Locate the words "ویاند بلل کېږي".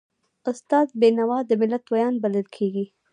1.89-2.85